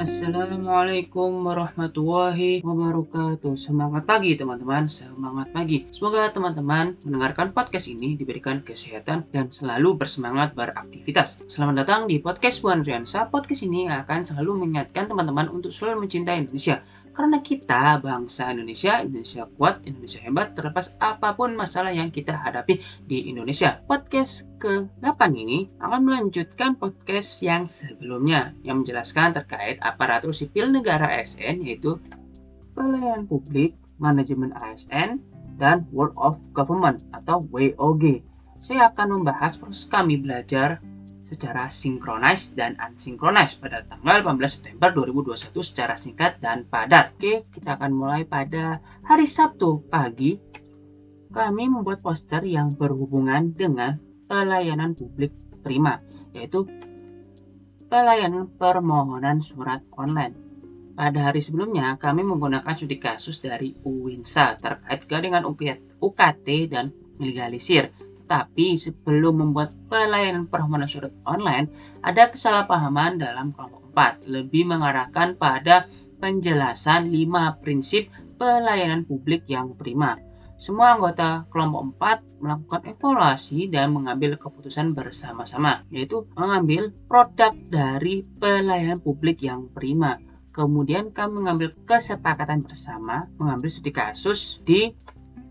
Assalamualaikum 0.00 1.44
warahmatullahi 1.44 2.64
wabarakatuh. 2.64 3.52
Semangat 3.52 4.08
pagi 4.08 4.32
teman-teman, 4.32 4.88
semangat 4.88 5.52
pagi. 5.52 5.92
Semoga 5.92 6.24
teman-teman 6.32 6.96
mendengarkan 7.04 7.52
podcast 7.52 7.84
ini 7.84 8.16
diberikan 8.16 8.64
kesehatan 8.64 9.28
dan 9.28 9.52
selalu 9.52 10.00
bersemangat 10.00 10.56
beraktivitas. 10.56 11.44
Selamat 11.52 11.84
datang 11.84 12.08
di 12.08 12.16
podcast 12.16 12.64
Buan 12.64 12.80
Riansa. 12.80 13.28
Podcast 13.28 13.60
ini 13.60 13.92
akan 13.92 14.24
selalu 14.24 14.64
mengingatkan 14.64 15.04
teman-teman 15.04 15.52
untuk 15.52 15.68
selalu 15.68 16.08
mencintai 16.08 16.48
Indonesia. 16.48 16.80
Karena 17.12 17.44
kita 17.44 18.00
bangsa 18.00 18.56
Indonesia, 18.56 19.04
Indonesia 19.04 19.44
kuat, 19.52 19.84
Indonesia 19.84 20.24
hebat 20.24 20.56
terlepas 20.56 20.96
apa 20.96 21.36
pun 21.36 21.52
masalah 21.52 21.92
yang 21.92 22.08
kita 22.08 22.40
hadapi 22.40 22.80
di 23.04 23.28
Indonesia. 23.28 23.84
Podcast 23.84 24.48
ke-8 24.60 25.20
ini 25.36 25.68
akan 25.80 26.00
melanjutkan 26.04 26.76
podcast 26.76 27.40
yang 27.40 27.64
sebelumnya 27.64 28.52
yang 28.60 28.84
menjelaskan 28.84 29.32
terkait 29.32 29.80
aparatur 29.90 30.30
sipil 30.30 30.70
negara 30.70 31.10
ASN 31.18 31.66
yaitu 31.66 31.98
pelayanan 32.72 33.26
publik, 33.26 33.74
manajemen 33.98 34.54
ASN, 34.56 35.20
dan 35.60 35.84
World 35.92 36.16
of 36.16 36.40
Government 36.56 37.04
atau 37.12 37.44
WOG. 37.52 38.24
Saya 38.60 38.88
akan 38.92 39.20
membahas 39.20 39.60
proses 39.60 39.84
kami 39.88 40.20
belajar 40.20 40.80
secara 41.30 41.70
sinkronis 41.70 42.58
dan 42.58 42.74
unsinkronis 42.82 43.54
pada 43.54 43.86
tanggal 43.86 44.24
18 44.26 44.50
September 44.50 44.90
2021 44.90 45.62
secara 45.62 45.94
singkat 45.94 46.42
dan 46.42 46.66
padat. 46.66 47.14
Oke, 47.14 47.46
kita 47.54 47.78
akan 47.78 47.92
mulai 47.94 48.26
pada 48.26 48.82
hari 49.06 49.30
Sabtu 49.30 49.86
pagi. 49.86 50.34
Kami 51.30 51.70
membuat 51.70 52.02
poster 52.02 52.42
yang 52.42 52.74
berhubungan 52.74 53.54
dengan 53.54 54.02
pelayanan 54.26 54.98
publik 54.98 55.30
prima, 55.62 56.02
yaitu 56.34 56.66
pelayanan 57.90 58.46
permohonan 58.54 59.42
surat 59.42 59.82
online. 59.98 60.38
Pada 60.94 61.32
hari 61.32 61.42
sebelumnya, 61.42 61.98
kami 61.98 62.22
menggunakan 62.22 62.70
studi 62.70 63.02
kasus 63.02 63.42
dari 63.42 63.74
UINSA 63.82 64.62
terkait 64.62 65.10
dengan 65.10 65.42
UKT 65.98 66.46
dan 66.70 66.94
legalisir. 67.18 67.90
Tetapi 67.98 68.78
sebelum 68.78 69.42
membuat 69.42 69.74
pelayanan 69.90 70.46
permohonan 70.46 70.86
surat 70.86 71.10
online, 71.26 71.66
ada 71.98 72.30
kesalahpahaman 72.30 73.18
dalam 73.18 73.50
kelompok 73.50 73.90
4, 73.90 74.30
lebih 74.30 74.70
mengarahkan 74.70 75.34
pada 75.34 75.90
penjelasan 76.22 77.10
5 77.10 77.58
prinsip 77.58 78.06
pelayanan 78.38 79.02
publik 79.02 79.50
yang 79.50 79.74
prima. 79.74 80.14
Semua 80.60 80.92
anggota 80.92 81.48
kelompok 81.48 81.96
4 81.96 82.44
melakukan 82.44 82.84
evaluasi 82.92 83.72
dan 83.72 83.96
mengambil 83.96 84.36
keputusan 84.36 84.92
bersama-sama, 84.92 85.88
yaitu 85.88 86.28
mengambil 86.36 86.92
produk 87.08 87.56
dari 87.72 88.28
pelayanan 88.36 89.00
publik 89.00 89.40
yang 89.40 89.72
prima. 89.72 90.20
Kemudian 90.52 91.16
kami 91.16 91.40
mengambil 91.40 91.72
kesepakatan 91.88 92.60
bersama 92.60 93.24
mengambil 93.40 93.72
studi 93.72 93.88
kasus 93.88 94.60
di 94.60 94.92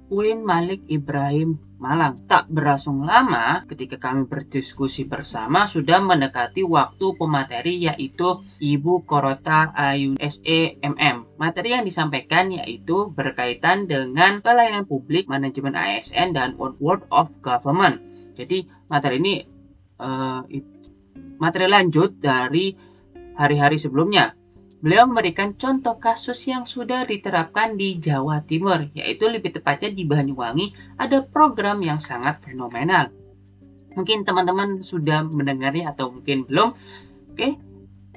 UIN 0.09 0.41
Malik 0.41 0.81
Ibrahim 0.89 1.61
Malang. 1.79 2.19
Tak 2.25 2.49
berlangsung 2.49 3.05
lama 3.05 3.63
ketika 3.69 4.01
kami 4.01 4.25
berdiskusi 4.25 5.05
bersama 5.05 5.69
sudah 5.69 6.01
mendekati 6.03 6.65
waktu 6.65 7.15
pemateri 7.15 7.87
yaitu 7.87 8.41
Ibu 8.59 9.05
Korota 9.05 9.71
Ayun 9.77 10.17
SEMM. 10.19 11.39
Materi 11.39 11.77
yang 11.77 11.85
disampaikan 11.85 12.51
yaitu 12.51 13.13
berkaitan 13.13 13.87
dengan 13.87 14.41
pelayanan 14.43 14.83
publik, 14.89 15.29
manajemen 15.29 15.77
ASN, 15.77 16.35
dan 16.35 16.57
World 16.57 17.07
of 17.13 17.31
Government. 17.39 18.01
Jadi 18.33 18.67
materi 18.91 19.21
ini 19.21 19.35
uh, 20.01 20.41
materi 21.39 21.69
lanjut 21.69 22.17
dari 22.19 22.75
hari-hari 23.39 23.79
sebelumnya 23.79 24.35
Beliau 24.79 25.11
memberikan 25.11 25.59
contoh 25.59 25.99
kasus 25.99 26.39
yang 26.47 26.63
sudah 26.63 27.03
diterapkan 27.03 27.75
di 27.75 27.99
Jawa 27.99 28.47
Timur, 28.47 28.87
yaitu 28.95 29.27
lebih 29.27 29.51
tepatnya 29.51 29.91
di 29.91 30.07
Banyuwangi, 30.07 30.95
ada 30.95 31.19
program 31.19 31.83
yang 31.83 31.99
sangat 31.99 32.39
fenomenal. 32.47 33.11
Mungkin 33.99 34.23
teman-teman 34.23 34.79
sudah 34.79 35.27
mendengarnya 35.27 35.91
atau 35.91 36.15
mungkin 36.15 36.47
belum. 36.47 36.71
Oke, 37.35 37.59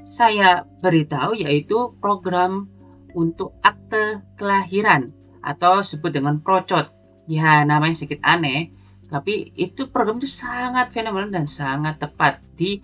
saya 0.06 0.62
beritahu 0.78 1.34
yaitu 1.34 1.98
program 1.98 2.70
untuk 3.18 3.58
akte 3.66 4.22
kelahiran 4.38 5.10
atau 5.42 5.82
sebut 5.82 6.14
dengan 6.14 6.38
procot. 6.38 6.94
Ya, 7.26 7.66
namanya 7.66 7.98
sedikit 7.98 8.22
aneh, 8.22 8.70
tapi 9.10 9.50
itu 9.58 9.90
program 9.90 10.22
itu 10.22 10.30
sangat 10.30 10.94
fenomenal 10.94 11.42
dan 11.42 11.50
sangat 11.50 11.98
tepat 11.98 12.38
di 12.54 12.78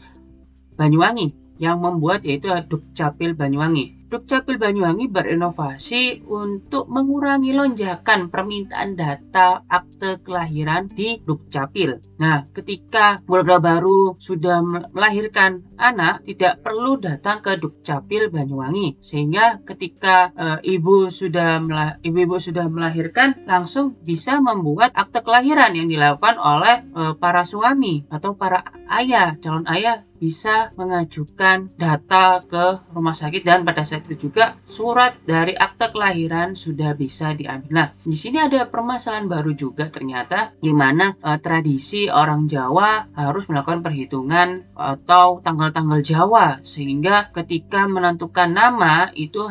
Banyuwangi 0.74 1.47
yang 1.58 1.82
membuat 1.82 2.22
yaitu 2.22 2.48
Dukcapil 2.64 3.34
Banyuwangi. 3.34 3.97
Dukcapil 4.08 4.56
Banyuwangi 4.56 5.12
berinovasi 5.12 6.24
untuk 6.24 6.88
mengurangi 6.88 7.52
lonjakan 7.52 8.32
permintaan 8.32 8.96
data 8.96 9.68
akte 9.68 10.24
kelahiran 10.24 10.88
di 10.88 11.20
Dukcapil. 11.20 12.00
Nah, 12.16 12.48
ketika 12.56 13.20
keluarga 13.28 13.60
baru 13.60 14.16
sudah 14.16 14.64
melahirkan 14.64 15.60
anak, 15.76 16.24
tidak 16.24 16.64
perlu 16.64 16.96
datang 16.96 17.44
ke 17.44 17.60
Dukcapil 17.60 18.32
Banyuwangi, 18.32 18.96
sehingga 19.04 19.60
ketika 19.62 20.32
e, 20.32 20.46
ibu 20.80 21.12
sudah 21.12 21.60
ibu-ibu 22.00 22.40
sudah 22.40 22.64
melahirkan, 22.66 23.44
langsung 23.44 23.92
bisa 24.00 24.40
membuat 24.40 24.96
akte 24.96 25.20
kelahiran 25.20 25.76
yang 25.76 25.86
dilakukan 25.86 26.40
oleh 26.40 26.88
e, 26.96 27.02
para 27.20 27.44
suami 27.44 28.08
atau 28.08 28.32
para 28.34 28.64
ayah, 28.88 29.36
calon 29.36 29.68
ayah 29.68 30.08
bisa 30.18 30.74
mengajukan 30.74 31.70
data 31.78 32.42
ke 32.42 32.82
rumah 32.90 33.14
sakit 33.14 33.46
dan 33.46 33.62
pada 33.62 33.86
saat 33.86 33.97
itu 33.98 34.28
juga 34.28 34.56
surat 34.64 35.18
dari 35.26 35.54
akte 35.54 35.90
kelahiran 35.90 36.54
sudah 36.54 36.94
bisa 36.94 37.34
diambil. 37.34 37.70
Nah, 37.70 37.88
di 37.98 38.16
sini 38.16 38.38
ada 38.38 38.66
permasalahan 38.70 39.26
baru 39.26 39.52
juga 39.52 39.90
ternyata 39.90 40.54
di 40.58 40.72
mana 40.72 41.14
e, 41.18 41.30
tradisi 41.42 42.06
orang 42.08 42.46
Jawa 42.46 43.12
harus 43.14 43.44
melakukan 43.50 43.82
perhitungan 43.82 44.74
atau 44.74 45.42
tanggal-tanggal 45.42 46.00
Jawa 46.02 46.62
sehingga 46.62 47.30
ketika 47.34 47.84
menentukan 47.90 48.50
nama 48.50 49.10
itu 49.14 49.44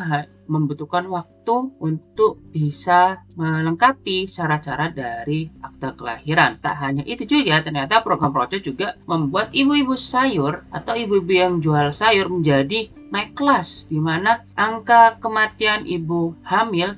membutuhkan 0.48 1.06
waktu 1.06 1.70
untuk 1.78 2.40
bisa 2.50 3.22
melengkapi 3.36 4.26
cara-cara 4.26 4.90
dari 4.90 5.52
akte 5.62 5.94
kelahiran. 5.94 6.58
Tak 6.58 6.74
hanya 6.80 7.04
itu 7.04 7.28
juga, 7.28 7.60
ternyata 7.60 8.00
program 8.00 8.32
project 8.32 8.64
juga 8.66 8.96
membuat 9.04 9.52
ibu-ibu 9.52 9.94
sayur 9.94 10.66
atau 10.72 10.96
ibu-ibu 10.96 11.32
yang 11.32 11.54
jual 11.60 11.92
sayur 11.92 12.32
menjadi 12.32 12.88
naik 13.12 13.36
kelas, 13.36 13.88
di 13.88 14.00
mana 14.00 14.44
angka 14.56 15.20
kematian 15.20 15.88
ibu 15.88 16.36
hamil 16.44 16.96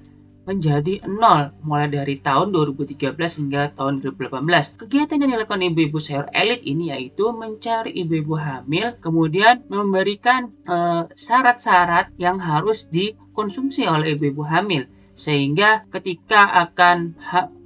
menjadi 0.50 1.05
nol 1.06 1.55
mulai 1.62 1.87
dari 1.87 2.19
tahun 2.19 2.50
2013 2.50 3.15
hingga 3.15 3.71
tahun 3.77 4.03
2018. 4.03 4.82
Kegiatan 4.82 5.22
yang 5.22 5.31
dilakukan 5.38 5.62
ibu-ibu 5.62 6.03
sayur 6.03 6.27
elit 6.34 6.67
ini 6.67 6.91
yaitu 6.91 7.31
mencari 7.31 7.94
ibu-ibu 7.94 8.34
hamil, 8.34 8.99
kemudian 8.99 9.62
memberikan 9.71 10.50
eh, 10.67 11.06
syarat-syarat 11.15 12.11
yang 12.19 12.43
harus 12.43 12.91
dikonsumsi 13.40 13.88
oleh 13.88 14.12
ibu-ibu 14.12 14.44
hamil 14.44 14.84
sehingga 15.16 15.88
ketika 15.88 16.52
akan 16.68 17.16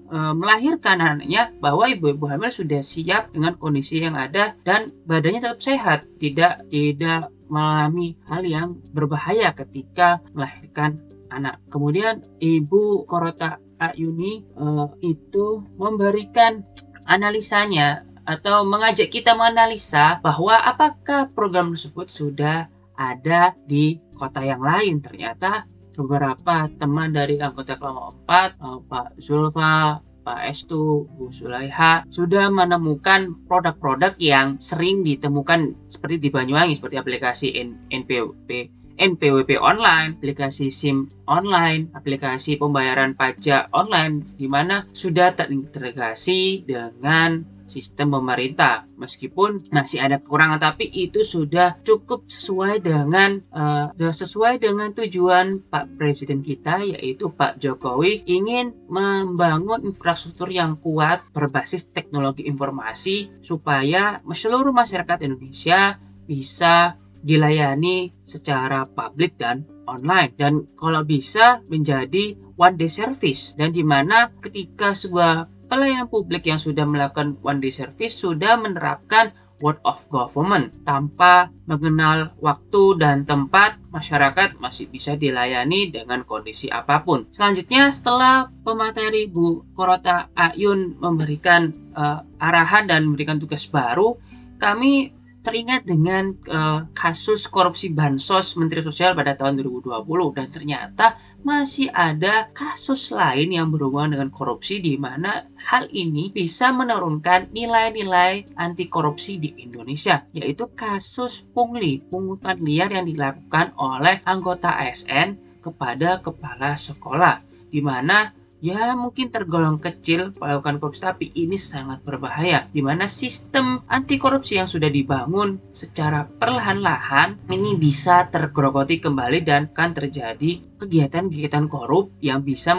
e, 0.07 0.19
melahirkan 0.39 1.03
anaknya 1.03 1.51
bahwa 1.59 1.91
ibu-ibu 1.91 2.31
hamil 2.31 2.55
sudah 2.55 2.79
siap 2.79 3.35
dengan 3.35 3.59
kondisi 3.59 3.99
yang 3.99 4.15
ada 4.15 4.55
dan 4.63 4.95
badannya 5.03 5.43
tetap 5.43 5.59
sehat, 5.59 6.07
tidak 6.23 6.63
tidak 6.71 7.35
mengalami 7.51 8.15
hal 8.31 8.47
yang 8.47 8.69
berbahaya 8.95 9.51
ketika 9.51 10.23
melahirkan 10.31 11.03
anak. 11.35 11.59
Kemudian 11.67 12.23
Ibu 12.39 13.03
Korota 13.11 13.59
Ayuni 13.83 14.47
uh, 14.55 14.95
itu 15.03 15.67
memberikan 15.75 16.63
analisanya 17.05 18.07
atau 18.25 18.63
mengajak 18.65 19.11
kita 19.11 19.35
menganalisa 19.35 20.23
bahwa 20.23 20.57
apakah 20.57 21.29
program 21.35 21.75
tersebut 21.75 22.09
sudah 22.09 22.73
ada 22.95 23.55
di 23.67 23.99
kota 24.15 24.43
yang 24.43 24.63
lain. 24.63 25.03
Ternyata 25.03 25.67
beberapa 25.95 26.67
teman 26.75 27.15
dari 27.15 27.39
anggota 27.39 27.79
kelompok 27.79 28.27
4, 28.27 28.31
uh, 28.31 28.43
eh, 28.43 28.79
Pak 28.91 29.09
Zulfa, 29.23 30.03
Pak 30.25 30.41
Estu, 30.49 31.05
Bu 31.05 31.29
Sulaiha 31.29 32.09
sudah 32.09 32.49
menemukan 32.49 33.45
produk-produk 33.45 34.17
yang 34.17 34.57
sering 34.57 35.05
ditemukan 35.05 35.93
seperti 35.93 36.17
di 36.17 36.29
Banyuwangi 36.33 36.81
seperti 36.81 36.97
aplikasi 36.97 37.47
NPWP 37.93 38.73
NPWP 38.95 39.59
online, 39.59 40.15
aplikasi 40.23 40.71
SIM 40.71 41.11
online, 41.27 41.91
aplikasi 41.99 42.55
pembayaran 42.55 43.19
pajak 43.19 43.67
online, 43.75 44.23
di 44.39 44.47
mana 44.47 44.87
sudah 44.95 45.35
terintegrasi 45.35 46.63
dengan 46.63 47.43
sistem 47.67 48.15
pemerintah. 48.19 48.87
Meskipun 48.97 49.69
masih 49.73 50.01
ada 50.01 50.21
kekurangan, 50.21 50.61
tapi 50.61 50.89
itu 50.89 51.25
sudah 51.27 51.81
cukup 51.83 52.29
sesuai 52.29 52.85
dengan 52.85 53.43
uh, 53.51 53.91
sesuai 53.95 54.63
dengan 54.63 54.93
tujuan 54.95 55.65
Pak 55.67 55.99
Presiden 55.99 56.41
kita, 56.41 56.85
yaitu 56.85 57.33
Pak 57.33 57.59
Jokowi 57.59 58.25
ingin 58.29 58.73
membangun 58.89 59.85
infrastruktur 59.85 60.49
yang 60.53 60.79
kuat 60.79 61.25
berbasis 61.35 61.91
teknologi 61.91 62.47
informasi 62.47 63.43
supaya 63.43 64.21
seluruh 64.35 64.77
masyarakat 64.77 65.25
Indonesia 65.25 65.97
bisa 66.29 67.01
dilayani 67.25 68.13
secara 68.29 68.85
publik 68.85 69.41
dan 69.41 69.65
online 69.89 70.37
dan 70.37 70.69
kalau 70.77 71.05
bisa 71.05 71.65
menjadi 71.73 72.37
one 72.61 72.77
day 72.77 72.89
service 72.93 73.57
dan 73.57 73.73
di 73.73 73.81
mana 73.81 74.33
ketika 74.45 74.93
sebuah 74.93 75.49
pelayanan 75.67 76.09
publik 76.09 76.47
yang 76.49 76.61
sudah 76.61 76.85
melakukan 76.85 77.37
one 77.41 77.61
day 77.61 77.73
service 77.73 78.17
sudah 78.17 78.57
menerapkan 78.61 79.33
word 79.63 79.79
of 79.87 80.05
government 80.11 80.75
tanpa 80.83 81.49
mengenal 81.65 82.35
waktu 82.43 82.99
dan 82.99 83.23
tempat 83.25 83.79
masyarakat 83.95 84.59
masih 84.59 84.91
bisa 84.91 85.15
dilayani 85.15 85.89
dengan 85.95 86.27
kondisi 86.27 86.67
apa 86.69 87.01
pun. 87.07 87.31
Selanjutnya 87.31 87.89
setelah 87.95 88.51
pemateri 88.67 89.31
Bu 89.31 89.65
Korota 89.73 90.29
Ayun 90.35 90.99
memberikan 90.99 91.71
uh, 91.95 92.27
arahan 92.37 92.91
dan 92.91 93.07
memberikan 93.07 93.39
tugas 93.39 93.65
baru, 93.71 94.19
kami 94.59 95.15
teringat 95.45 95.85
dengan 95.85 96.33
uh, 96.49 96.89
kasus 96.97 97.45
korupsi 97.53 97.93
bansos 97.93 98.57
Menteri 98.57 98.81
Sosial 98.81 99.13
pada 99.13 99.37
tahun 99.37 99.61
2020 99.61 100.01
dan 100.33 100.49
ternyata 100.49 101.07
masih 101.45 101.93
ada 101.93 102.49
kasus 102.57 103.13
lain 103.13 103.53
yang 103.53 103.69
berhubungan 103.69 104.17
dengan 104.17 104.33
korupsi 104.33 104.81
di 104.81 104.97
mana 104.97 105.45
hal 105.69 105.93
ini 105.93 106.33
bisa 106.33 106.73
menurunkan 106.73 107.53
nilai-nilai 107.53 108.57
anti 108.57 108.89
korupsi 108.89 109.37
di 109.37 109.53
Indonesia 109.61 110.25
yaitu 110.33 110.73
kasus 110.73 111.45
pungli 111.53 112.01
pungutan 112.01 112.65
liar 112.65 112.89
yang 112.89 113.05
dilakukan 113.05 113.77
oleh 113.77 114.25
anggota 114.25 114.81
ASN 114.81 115.61
kepada 115.61 116.25
kepala 116.25 116.73
sekolah 116.73 117.45
di 117.69 117.85
mana 117.85 118.33
ya 118.65 118.97
mungkin 118.97 119.29
tergolong 119.29 119.77
kecil 119.77 120.33
melakukan 120.41 120.81
korupsi 120.81 121.05
tapi 121.05 121.29
ini 121.37 121.61
sangat 121.61 122.01
berbahaya 122.01 122.65
di 122.73 122.81
mana 122.81 123.05
sistem 123.05 123.85
anti 123.93 124.17
korupsi 124.17 124.57
yang 124.57 124.65
sudah 124.65 124.89
dibangun 124.89 125.61
secara 125.77 126.25
perlahan-lahan 126.25 127.45
ini 127.53 127.77
bisa 127.77 128.25
tergerogoti 128.33 129.05
kembali 129.05 129.45
dan 129.45 129.69
akan 129.69 129.91
terjadi 129.93 130.65
kegiatan-kegiatan 130.81 131.69
korup 131.69 132.17
yang 132.25 132.41
bisa 132.41 132.73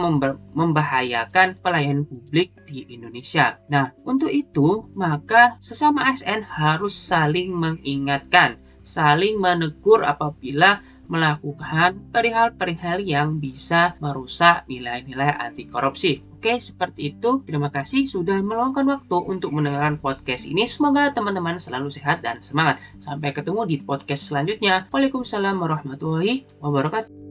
membahayakan 0.57 1.61
pelayanan 1.61 2.05
publik 2.05 2.53
di 2.65 2.85
Indonesia. 2.89 3.61
Nah, 3.69 3.93
untuk 4.05 4.33
itu 4.33 4.89
maka 4.97 5.61
sesama 5.61 6.09
ASN 6.09 6.45
harus 6.45 6.97
saling 6.97 7.53
mengingatkan 7.53 8.57
saling 8.85 9.41
menegur 9.41 10.05
apabila 10.05 10.79
melakukan 11.09 12.01
perihal-perihal 12.13 13.01
yang 13.01 13.37
bisa 13.41 13.97
merusak 14.01 14.65
nilai-nilai 14.69 15.37
anti 15.37 15.65
korupsi. 15.65 16.21
Oke, 16.37 16.61
seperti 16.61 17.17
itu. 17.17 17.41
Terima 17.41 17.73
kasih 17.73 18.05
sudah 18.05 18.37
meluangkan 18.41 18.85
waktu 18.85 19.17
untuk 19.25 19.49
mendengarkan 19.49 19.97
podcast 19.97 20.45
ini. 20.45 20.69
Semoga 20.69 21.09
teman-teman 21.09 21.57
selalu 21.57 21.89
sehat 21.89 22.21
dan 22.21 22.37
semangat. 22.41 22.77
Sampai 23.01 23.33
ketemu 23.33 23.65
di 23.65 23.81
podcast 23.81 24.29
selanjutnya. 24.29 24.85
Waalaikumsalam 24.93 25.57
warahmatullahi 25.57 26.45
wabarakatuh. 26.61 27.24